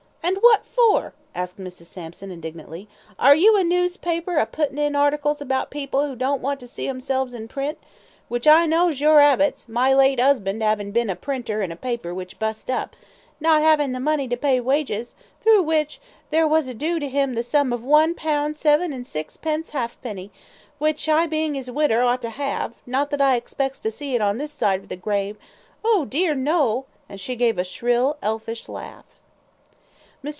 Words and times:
"And 0.23 0.37
what 0.43 0.65
for?" 0.65 1.13
asked 1.33 1.57
Mrs. 1.57 1.85
Sampson, 1.87 2.31
indignantly. 2.31 2.87
"Are 3.17 3.35
you 3.35 3.57
a 3.57 3.63
noospaper 3.63 4.37
a 4.39 4.45
putin' 4.45 4.77
in 4.77 4.95
articles 4.95 5.41
about 5.41 5.71
people 5.71 6.05
who 6.07 6.15
don't 6.15 6.41
want 6.43 6.59
to 6.59 6.67
see 6.67 6.87
'emselves 6.87 7.33
in 7.33 7.47
print, 7.47 7.77
which 8.29 8.47
I 8.47 8.65
knows 8.67 9.01
your 9.01 9.19
'abits, 9.19 9.67
my 9.67 9.93
late 9.93 10.19
'usband 10.19 10.61
'avin' 10.63 10.91
bin 10.91 11.09
a 11.09 11.15
printer 11.15 11.63
on 11.63 11.71
a 11.71 11.75
paper 11.75 12.13
which 12.13 12.39
bust 12.39 12.69
up, 12.69 12.95
not 13.39 13.61
'avin' 13.63 13.91
the 13.93 13.99
money 13.99 14.27
to 14.27 14.37
pay 14.37 14.59
wages, 14.59 15.15
thro' 15.41 15.61
which, 15.61 15.99
there 16.29 16.47
was 16.47 16.71
doo 16.75 16.99
to 16.99 17.09
him 17.09 17.33
the 17.33 17.43
sum 17.43 17.73
of 17.73 17.83
one 17.83 18.13
pound 18.13 18.55
seven 18.55 18.93
and 18.93 19.07
sixpence 19.07 19.71
halfpenny, 19.71 20.31
which 20.77 21.09
I, 21.09 21.25
bein' 21.25 21.55
'is 21.55 21.69
widder, 21.71 22.03
ought 22.03 22.21
to 22.21 22.33
'ave, 22.39 22.75
not 22.85 23.09
that 23.09 23.21
I 23.21 23.35
expects 23.35 23.79
to 23.81 23.91
see 23.91 24.15
it 24.15 24.21
on 24.21 24.37
this 24.37 24.53
side 24.53 24.81
of 24.81 24.87
the 24.89 24.95
grave 24.95 25.37
oh, 25.83 26.05
dear, 26.05 26.35
no!" 26.35 26.85
and 27.09 27.19
she 27.19 27.35
gave 27.35 27.57
a 27.57 27.63
shrill, 27.63 28.17
elfish 28.21 28.69
laugh. 28.69 29.03
Mr. 29.05 29.07